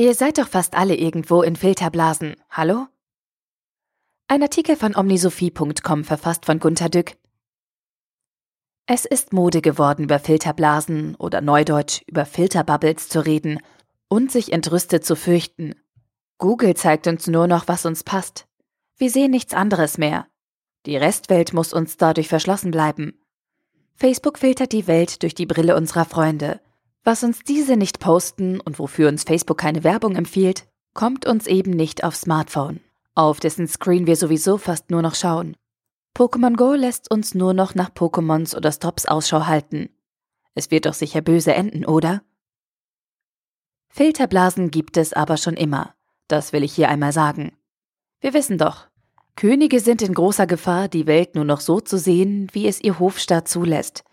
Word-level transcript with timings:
Ihr 0.00 0.14
seid 0.14 0.38
doch 0.38 0.48
fast 0.48 0.76
alle 0.76 0.96
irgendwo 0.96 1.42
in 1.42 1.56
Filterblasen. 1.56 2.34
Hallo? 2.48 2.86
Ein 4.28 4.42
Artikel 4.42 4.74
von 4.74 4.96
omnisophie.com 4.96 6.04
verfasst 6.04 6.46
von 6.46 6.58
Gunter 6.58 6.88
Dück. 6.88 7.18
Es 8.86 9.04
ist 9.04 9.34
Mode 9.34 9.60
geworden, 9.60 10.04
über 10.04 10.18
Filterblasen 10.18 11.16
oder 11.16 11.42
Neudeutsch 11.42 12.00
über 12.06 12.24
Filterbubbles 12.24 13.10
zu 13.10 13.26
reden 13.26 13.58
und 14.08 14.32
sich 14.32 14.54
entrüstet 14.54 15.04
zu 15.04 15.16
fürchten. 15.16 15.74
Google 16.38 16.74
zeigt 16.76 17.06
uns 17.06 17.26
nur 17.26 17.46
noch, 17.46 17.68
was 17.68 17.84
uns 17.84 18.02
passt. 18.02 18.46
Wir 18.96 19.10
sehen 19.10 19.30
nichts 19.30 19.52
anderes 19.52 19.98
mehr. 19.98 20.26
Die 20.86 20.96
Restwelt 20.96 21.52
muss 21.52 21.74
uns 21.74 21.98
dadurch 21.98 22.28
verschlossen 22.28 22.70
bleiben. 22.70 23.20
Facebook 23.96 24.38
filtert 24.38 24.72
die 24.72 24.86
Welt 24.86 25.22
durch 25.22 25.34
die 25.34 25.44
Brille 25.44 25.76
unserer 25.76 26.06
Freunde. 26.06 26.58
Was 27.04 27.22
uns 27.22 27.40
diese 27.40 27.76
nicht 27.76 27.98
posten 27.98 28.60
und 28.60 28.78
wofür 28.78 29.08
uns 29.08 29.24
Facebook 29.24 29.58
keine 29.58 29.84
Werbung 29.84 30.16
empfiehlt, 30.16 30.68
kommt 30.94 31.26
uns 31.26 31.46
eben 31.46 31.70
nicht 31.70 32.04
aufs 32.04 32.22
Smartphone 32.22 32.80
auf 33.14 33.40
dessen 33.40 33.68
Screen 33.68 34.06
wir 34.06 34.16
sowieso 34.16 34.56
fast 34.56 34.90
nur 34.90 35.02
noch 35.02 35.14
schauen. 35.14 35.56
Pokémon 36.16 36.56
Go 36.56 36.72
lässt 36.74 37.10
uns 37.10 37.34
nur 37.34 37.54
noch 37.54 37.74
nach 37.74 37.90
Pokémons 37.90 38.56
oder 38.56 38.72
Stops 38.72 39.06
Ausschau 39.06 39.46
halten. 39.46 39.90
Es 40.54 40.70
wird 40.70 40.86
doch 40.86 40.94
sicher 40.94 41.20
böse 41.20 41.54
enden, 41.54 41.84
oder? 41.84 42.22
Filterblasen 43.88 44.70
gibt 44.70 44.96
es 44.96 45.12
aber 45.12 45.36
schon 45.36 45.54
immer. 45.54 45.94
Das 46.28 46.52
will 46.52 46.64
ich 46.64 46.72
hier 46.72 46.88
einmal 46.88 47.12
sagen. 47.12 47.52
Wir 48.20 48.34
wissen 48.34 48.58
doch, 48.58 48.88
Könige 49.36 49.80
sind 49.80 50.02
in 50.02 50.14
großer 50.14 50.46
Gefahr, 50.46 50.88
die 50.88 51.06
Welt 51.06 51.34
nur 51.34 51.44
noch 51.44 51.60
so 51.60 51.80
zu 51.80 51.98
sehen, 51.98 52.48
wie 52.52 52.66
es 52.66 52.80
ihr 52.80 52.98
Hofstaat 52.98 53.48
zulässt. 53.48 54.04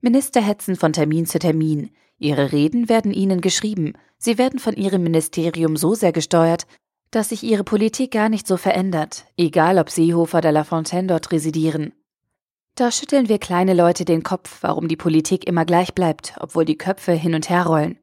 Minister 0.00 0.40
hetzen 0.40 0.76
von 0.76 0.92
Termin 0.92 1.26
zu 1.26 1.38
Termin. 1.38 1.90
Ihre 2.22 2.52
Reden 2.52 2.88
werden 2.88 3.12
ihnen 3.12 3.40
geschrieben. 3.40 3.94
Sie 4.16 4.38
werden 4.38 4.60
von 4.60 4.74
ihrem 4.74 5.02
Ministerium 5.02 5.76
so 5.76 5.94
sehr 5.94 6.12
gesteuert, 6.12 6.66
dass 7.10 7.30
sich 7.30 7.42
ihre 7.42 7.64
Politik 7.64 8.12
gar 8.12 8.28
nicht 8.28 8.46
so 8.46 8.56
verändert, 8.56 9.26
egal 9.36 9.76
ob 9.78 9.90
Seehofer 9.90 10.38
oder 10.38 10.52
Lafontaine 10.52 11.08
dort 11.08 11.32
residieren. 11.32 11.92
Da 12.76 12.92
schütteln 12.92 13.28
wir 13.28 13.38
kleine 13.38 13.74
Leute 13.74 14.04
den 14.04 14.22
Kopf, 14.22 14.58
warum 14.62 14.86
die 14.86 14.96
Politik 14.96 15.48
immer 15.48 15.64
gleich 15.64 15.94
bleibt, 15.94 16.34
obwohl 16.38 16.64
die 16.64 16.78
Köpfe 16.78 17.12
hin 17.12 17.34
und 17.34 17.50
her 17.50 17.66
rollen. 17.66 17.98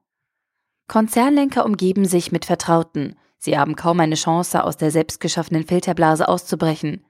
Konzernlenker 0.90 1.66
umgeben 1.66 2.04
sich 2.04 2.34
mit 2.34 2.44
Vertrauten, 2.44 3.16
sie 3.38 3.58
haben 3.58 3.78
kaum 3.78 4.02
eine 4.02 4.16
Chance, 4.16 4.66
aus 4.66 4.76
der 4.76 4.92
selbstgeschaffenen 4.92 5.66
Filterblase 5.66 6.28
auszubrechen. 6.28 7.06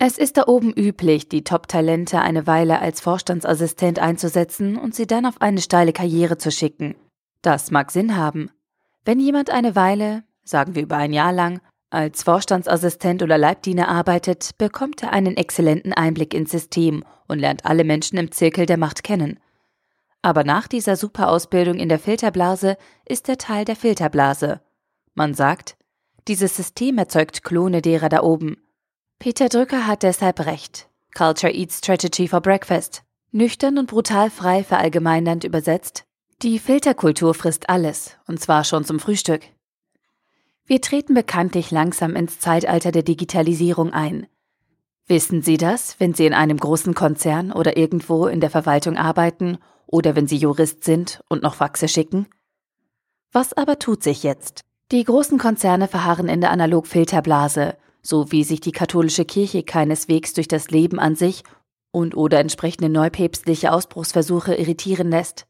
Es 0.00 0.16
ist 0.16 0.36
da 0.36 0.44
oben 0.46 0.72
üblich, 0.72 1.28
die 1.28 1.42
Top-Talente 1.42 2.20
eine 2.20 2.46
Weile 2.46 2.80
als 2.80 3.00
Vorstandsassistent 3.00 3.98
einzusetzen 3.98 4.76
und 4.76 4.94
sie 4.94 5.08
dann 5.08 5.26
auf 5.26 5.40
eine 5.40 5.60
steile 5.60 5.92
Karriere 5.92 6.38
zu 6.38 6.52
schicken. 6.52 6.94
Das 7.42 7.72
mag 7.72 7.90
Sinn 7.90 8.16
haben. 8.16 8.50
Wenn 9.04 9.18
jemand 9.18 9.50
eine 9.50 9.74
Weile, 9.74 10.22
sagen 10.44 10.76
wir 10.76 10.82
über 10.82 10.96
ein 10.96 11.12
Jahr 11.12 11.32
lang, 11.32 11.60
als 11.90 12.22
Vorstandsassistent 12.22 13.24
oder 13.24 13.38
Leibdiener 13.38 13.88
arbeitet, 13.88 14.56
bekommt 14.56 15.02
er 15.02 15.12
einen 15.12 15.36
exzellenten 15.36 15.92
Einblick 15.92 16.32
ins 16.32 16.52
System 16.52 17.02
und 17.26 17.40
lernt 17.40 17.64
alle 17.64 17.82
Menschen 17.82 18.18
im 18.18 18.30
Zirkel 18.30 18.66
der 18.66 18.76
Macht 18.76 19.02
kennen. 19.02 19.40
Aber 20.22 20.44
nach 20.44 20.68
dieser 20.68 20.94
Superausbildung 20.94 21.78
in 21.78 21.88
der 21.88 21.98
Filterblase 21.98 22.76
ist 23.04 23.28
er 23.28 23.38
Teil 23.38 23.64
der 23.64 23.76
Filterblase. 23.76 24.60
Man 25.14 25.34
sagt, 25.34 25.76
dieses 26.28 26.54
System 26.54 26.98
erzeugt 26.98 27.42
Klone 27.42 27.82
derer 27.82 28.08
da 28.08 28.22
oben. 28.22 28.58
Peter 29.20 29.48
Drücker 29.48 29.88
hat 29.88 30.04
deshalb 30.04 30.46
recht. 30.46 30.88
Culture 31.12 31.52
Eats 31.52 31.78
Strategy 31.78 32.28
for 32.28 32.40
Breakfast. 32.40 33.02
Nüchtern 33.32 33.76
und 33.76 33.90
brutal 33.90 34.30
frei 34.30 34.62
verallgemeinernd 34.62 35.42
übersetzt. 35.42 36.04
Die 36.42 36.60
Filterkultur 36.60 37.34
frisst 37.34 37.68
alles, 37.68 38.16
und 38.28 38.38
zwar 38.40 38.62
schon 38.62 38.84
zum 38.84 39.00
Frühstück. 39.00 39.42
Wir 40.66 40.80
treten 40.80 41.14
bekanntlich 41.14 41.72
langsam 41.72 42.14
ins 42.14 42.38
Zeitalter 42.38 42.92
der 42.92 43.02
Digitalisierung 43.02 43.92
ein. 43.92 44.28
Wissen 45.08 45.42
Sie 45.42 45.56
das, 45.56 45.98
wenn 45.98 46.14
Sie 46.14 46.26
in 46.26 46.34
einem 46.34 46.58
großen 46.58 46.94
Konzern 46.94 47.50
oder 47.50 47.76
irgendwo 47.76 48.28
in 48.28 48.40
der 48.40 48.50
Verwaltung 48.50 48.96
arbeiten 48.96 49.58
oder 49.86 50.14
wenn 50.14 50.28
Sie 50.28 50.36
Jurist 50.36 50.84
sind 50.84 51.24
und 51.28 51.42
noch 51.42 51.56
Faxe 51.56 51.88
schicken? 51.88 52.28
Was 53.32 53.52
aber 53.52 53.80
tut 53.80 54.04
sich 54.04 54.22
jetzt? 54.22 54.60
Die 54.92 55.02
großen 55.02 55.38
Konzerne 55.38 55.88
verharren 55.88 56.28
in 56.28 56.40
der 56.40 56.52
Analogfilterblase, 56.52 57.76
so 58.08 58.32
wie 58.32 58.42
sich 58.42 58.60
die 58.60 58.72
katholische 58.72 59.26
Kirche 59.26 59.62
keineswegs 59.62 60.32
durch 60.32 60.48
das 60.48 60.70
Leben 60.70 60.98
an 60.98 61.14
sich 61.14 61.42
und 61.90 62.16
oder 62.16 62.38
entsprechende 62.40 62.88
neupäpstliche 62.88 63.70
Ausbruchsversuche 63.70 64.54
irritieren 64.54 65.10
lässt. 65.10 65.46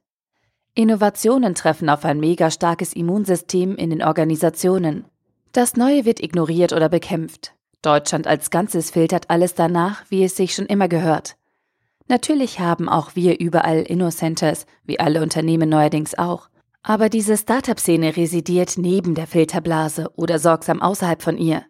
Innovationen 0.75 1.55
treffen 1.55 1.89
auf 1.89 2.05
ein 2.05 2.19
mega 2.19 2.51
starkes 2.51 2.95
Immunsystem 2.95 3.77
in 3.77 3.91
den 3.91 4.03
Organisationen. 4.03 5.05
Das 5.53 5.77
Neue 5.77 6.05
wird 6.05 6.21
ignoriert 6.21 6.73
oder 6.73 6.89
bekämpft. 6.89 7.55
Deutschland 7.81 8.27
als 8.27 8.51
Ganzes 8.51 8.91
filtert 8.91 9.31
alles 9.31 9.55
danach, 9.55 10.03
wie 10.09 10.25
es 10.25 10.35
sich 10.35 10.53
schon 10.53 10.67
immer 10.67 10.89
gehört. 10.89 11.37
Natürlich 12.09 12.59
haben 12.59 12.89
auch 12.89 13.15
wir 13.15 13.39
überall 13.39 13.83
Innocenters, 13.83 14.67
wie 14.85 14.99
alle 14.99 15.23
Unternehmen 15.23 15.69
neuerdings 15.69 16.19
auch. 16.19 16.49
Aber 16.83 17.09
diese 17.09 17.37
Startup-Szene 17.37 18.17
residiert 18.17 18.79
neben 18.79 19.15
der 19.15 19.29
Filterblase 19.29 20.11
oder 20.17 20.41
sorgsam 20.41 20.83
außerhalb 20.83 21.23
von 21.23 21.39
ihr. 21.39 21.65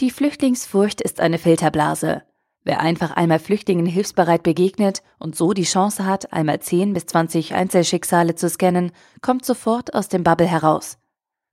Die 0.00 0.10
Flüchtlingsfurcht 0.12 1.00
ist 1.00 1.18
eine 1.18 1.38
Filterblase. 1.38 2.22
Wer 2.62 2.78
einfach 2.78 3.10
einmal 3.16 3.40
Flüchtlingen 3.40 3.86
hilfsbereit 3.86 4.44
begegnet 4.44 5.02
und 5.18 5.34
so 5.34 5.52
die 5.52 5.64
Chance 5.64 6.06
hat, 6.06 6.32
einmal 6.32 6.60
10 6.60 6.92
bis 6.92 7.06
20 7.06 7.54
Einzelschicksale 7.54 8.36
zu 8.36 8.48
scannen, 8.48 8.92
kommt 9.22 9.44
sofort 9.44 9.94
aus 9.94 10.08
dem 10.08 10.22
Bubble 10.22 10.46
heraus. 10.46 10.98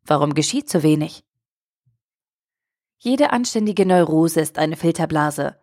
Warum 0.04 0.36
geschieht 0.36 0.70
so 0.70 0.84
wenig? 0.84 1.24
Jede 3.00 3.32
anständige 3.32 3.86
Neurose 3.88 4.42
ist 4.42 4.60
eine 4.60 4.76
Filterblase. 4.78 5.56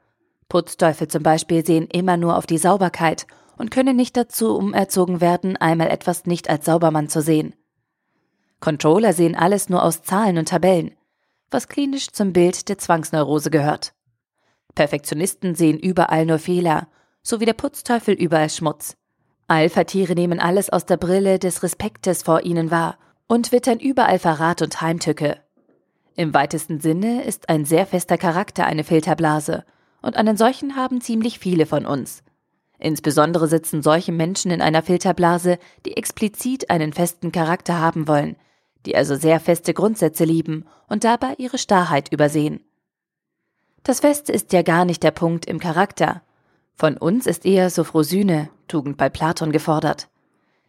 Putzteufel 0.49 1.07
zum 1.07 1.23
Beispiel 1.23 1.65
sehen 1.65 1.87
immer 1.87 2.17
nur 2.17 2.37
auf 2.37 2.47
die 2.47 2.59
Sauberkeit 2.59 3.29
und 3.57 3.71
können 3.71 3.95
nicht 3.95 4.17
dazu 4.17 4.57
umerzogen 4.57 5.21
werden, 5.21 5.57
einmal 5.57 5.89
etwas 5.89 6.27
nicht 6.27 6.51
als 6.51 6.65
Saubermann 6.65 7.09
zu 7.09 7.23
sehen. 7.23 7.55
Controller 8.59 9.13
sehen 9.13 9.37
alles 9.37 9.69
nur 9.69 9.85
aus 9.85 10.03
Zahlen 10.03 10.39
und 10.39 10.49
Tabellen, 10.49 10.97
was 11.53 11.69
klinisch 11.69 12.09
zum 12.09 12.33
Bild 12.33 12.69
der 12.69 12.79
Zwangsneurose 12.79 13.51
gehört. 13.51 13.95
Perfektionisten 14.75 15.55
sehen 15.55 15.79
überall 15.79 16.27
nur 16.27 16.39
Fehler, 16.39 16.89
so 17.23 17.41
wie 17.41 17.45
der 17.45 17.53
Putzteufel 17.53 18.15
überall 18.15 18.51
Schmutz. 18.51 18.97
Alpha-Tiere 19.49 20.15
nehmen 20.15 20.41
alles 20.41 20.71
aus 20.71 20.87
der 20.87 20.97
Brille 20.97 21.39
des 21.39 21.63
Respektes 21.63 22.23
vor 22.23 22.43
ihnen 22.43 22.71
wahr 22.71 22.99
und 23.27 23.53
wittern 23.53 23.79
überall 23.79 24.19
Verrat 24.19 24.63
und 24.63 24.81
Heimtücke. 24.81 25.41
Im 26.15 26.35
weitesten 26.35 26.81
Sinne 26.81 27.25
ist 27.25 27.49
ein 27.49 27.65
sehr 27.65 27.87
fester 27.87 28.19
Charakter 28.19 28.67
eine 28.67 28.85
Filterblase, 28.85 29.65
und 30.03 30.17
einen 30.17 30.37
solchen 30.37 30.77
haben 30.77 31.01
ziemlich 31.01 31.39
viele 31.39 31.65
von 31.65 31.87
uns. 31.87 32.23
Insbesondere 32.79 33.47
sitzen 33.47 33.81
solche 33.81 34.11
Menschen 34.11 34.51
in 34.51 34.61
einer 34.61 34.83
Filterblase, 34.83 35.59
die 35.87 35.97
explizit 35.97 36.69
einen 36.69 36.93
festen 36.93 37.31
Charakter 37.31 37.79
haben 37.79 38.09
wollen, 38.09 38.37
die 38.87 38.97
also 38.97 39.17
sehr 39.17 39.41
feste 39.41 39.75
Grundsätze 39.75 40.25
lieben 40.25 40.65
und 40.89 41.05
dabei 41.05 41.35
ihre 41.39 41.59
Starrheit 41.59 42.13
übersehen. 42.13 42.61
Das 43.83 44.01
Feste 44.01 44.33
ist 44.33 44.53
ja 44.53 44.63
gar 44.63 44.85
nicht 44.85 45.03
der 45.03 45.11
Punkt 45.11 45.47
im 45.47 45.59
Charakter. 45.59 46.23
Von 46.75 46.97
uns 46.97 47.27
ist 47.27 47.45
eher 47.45 47.71
Sophrosyne, 47.71 48.49
Tugend 48.69 48.97
bei 48.97 49.09
Platon, 49.09 49.53
gefordert. 49.53 50.09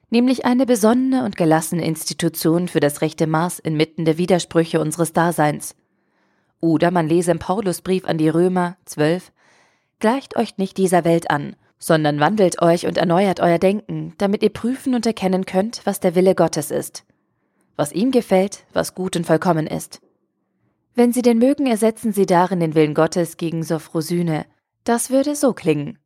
Nämlich 0.10 0.46
eine 0.46 0.66
besonnene 0.66 1.26
und 1.26 1.38
gelassene 1.38 1.86
Institution 1.86 2.68
für 2.68 2.80
das 2.80 3.02
rechte 3.02 3.28
Maß 3.28 3.60
inmitten 3.60 4.06
der 4.06 4.18
Widersprüche 4.18 4.80
unseres 4.80 5.14
Daseins. 5.14 5.76
Oder 6.60 6.92
man 6.92 7.08
lese 7.08 7.32
im 7.32 7.40
Paulusbrief 7.40 8.06
an 8.06 8.18
die 8.18 8.30
Römer 8.30 8.78
12, 8.86 9.32
Gleicht 10.00 10.36
euch 10.36 10.58
nicht 10.58 10.78
dieser 10.78 11.06
Welt 11.06 11.30
an, 11.30 11.56
sondern 11.80 12.20
wandelt 12.20 12.62
euch 12.62 12.88
und 12.88 12.98
erneuert 12.98 13.40
euer 13.40 13.60
Denken, 13.60 14.14
damit 14.18 14.44
ihr 14.44 14.52
prüfen 14.52 14.96
und 14.96 15.06
erkennen 15.06 15.46
könnt, 15.46 15.82
was 15.86 16.00
der 16.00 16.16
Wille 16.16 16.36
Gottes 16.36 16.72
ist. 16.72 17.06
Was 17.76 17.92
ihm 17.92 18.12
gefällt, 18.12 18.66
was 18.74 18.94
gut 18.94 19.16
und 19.16 19.26
vollkommen 19.26 19.68
ist. 19.68 20.02
Wenn 20.96 21.12
Sie 21.12 21.24
den 21.24 21.40
mögen, 21.40 21.66
ersetzen 21.66 22.14
Sie 22.14 22.26
darin 22.26 22.60
den 22.60 22.76
Willen 22.76 22.94
Gottes 22.94 23.38
gegen 23.38 23.64
Sophrosyne. 23.64 24.46
Das 24.84 25.10
würde 25.10 25.36
so 25.36 25.54
klingen. 25.54 25.98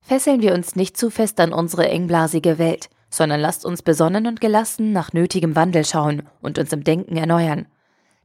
Fesseln 0.00 0.40
wir 0.40 0.54
uns 0.54 0.74
nicht 0.74 0.96
zu 0.96 1.10
fest 1.10 1.38
an 1.38 1.52
unsere 1.52 1.88
engblasige 1.88 2.58
Welt, 2.58 2.88
sondern 3.10 3.40
lasst 3.40 3.64
uns 3.64 3.82
besonnen 3.82 4.26
und 4.26 4.40
gelassen 4.40 4.92
nach 4.92 5.12
nötigem 5.12 5.54
Wandel 5.54 5.84
schauen 5.84 6.22
und 6.40 6.58
uns 6.58 6.72
im 6.72 6.82
Denken 6.82 7.16
erneuern. 7.16 7.66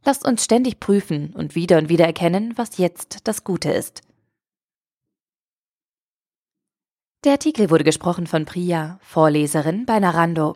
Lasst 0.06 0.26
uns 0.26 0.44
ständig 0.44 0.80
prüfen 0.80 1.34
und 1.34 1.56
wieder 1.56 1.78
und 1.78 1.90
wieder 1.90 2.06
erkennen, 2.06 2.54
was 2.56 2.78
jetzt 2.78 3.28
das 3.28 3.44
Gute 3.44 3.72
ist. 3.72 4.02
Der 7.26 7.34
Artikel 7.34 7.70
wurde 7.70 7.84
gesprochen 7.84 8.28
von 8.28 8.46
Priya, 8.46 9.00
Vorleserin 9.02 9.86
bei 9.86 10.00
Narando. 10.00 10.56